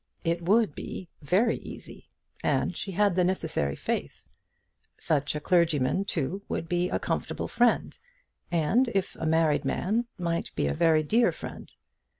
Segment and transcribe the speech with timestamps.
[0.23, 2.09] It would be very easy,
[2.43, 4.27] and she had the necessary faith.
[4.97, 7.95] Such a clergyman, too, would be a comfortable friend,
[8.51, 11.71] and, if a married man, might be a very dear friend.